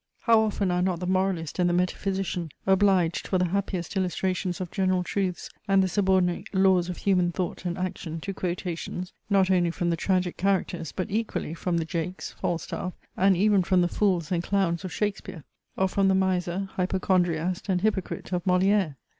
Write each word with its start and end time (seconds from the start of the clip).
How 0.21 0.39
often 0.39 0.71
are 0.71 0.81
not 0.81 0.99
the 0.99 1.05
moralist 1.05 1.59
and 1.59 1.69
the 1.69 1.75
metaphysician 1.75 2.49
obliged 2.65 3.27
for 3.27 3.37
the 3.37 3.49
happiest 3.49 3.95
illustrations 3.95 4.59
of 4.59 4.71
general 4.71 5.03
truths 5.03 5.47
and 5.67 5.83
the 5.83 5.87
subordinate 5.87 6.47
laws 6.55 6.89
of 6.89 6.97
human 6.97 7.31
thought 7.31 7.65
and 7.65 7.77
action 7.77 8.19
to 8.21 8.33
quotations, 8.33 9.13
not 9.29 9.51
only 9.51 9.69
from 9.69 9.91
the 9.91 9.95
tragic 9.95 10.37
characters, 10.37 10.91
but 10.91 11.11
equally 11.11 11.53
from 11.53 11.77
the 11.77 11.85
Jaques, 11.85 12.31
Falstaff, 12.31 12.93
and 13.15 13.37
even 13.37 13.61
from 13.61 13.81
the 13.81 13.87
fools 13.87 14.31
and 14.31 14.41
clowns 14.41 14.83
of 14.83 14.91
Shakespeare, 14.91 15.43
or 15.77 15.87
from 15.87 16.07
the 16.07 16.15
Miser, 16.15 16.67
Hypochondriast, 16.77 17.69
and 17.69 17.81
Hypocrite, 17.81 18.31
of 18.33 18.43
Moliere! 18.43 18.97